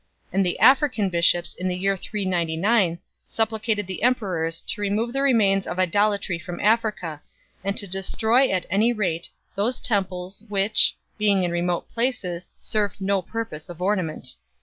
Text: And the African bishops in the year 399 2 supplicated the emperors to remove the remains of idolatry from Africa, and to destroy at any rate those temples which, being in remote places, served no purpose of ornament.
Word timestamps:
And 0.33 0.43
the 0.43 0.57
African 0.57 1.09
bishops 1.11 1.53
in 1.53 1.67
the 1.67 1.77
year 1.77 1.95
399 1.95 2.95
2 2.95 3.01
supplicated 3.27 3.85
the 3.85 4.01
emperors 4.01 4.61
to 4.61 4.81
remove 4.81 5.13
the 5.13 5.21
remains 5.21 5.67
of 5.67 5.77
idolatry 5.77 6.39
from 6.39 6.59
Africa, 6.59 7.21
and 7.63 7.77
to 7.77 7.85
destroy 7.85 8.49
at 8.49 8.65
any 8.71 8.91
rate 8.93 9.29
those 9.53 9.79
temples 9.79 10.43
which, 10.49 10.95
being 11.19 11.43
in 11.43 11.51
remote 11.51 11.87
places, 11.87 12.51
served 12.59 12.99
no 12.99 13.21
purpose 13.21 13.69
of 13.69 13.79
ornament. 13.79 14.33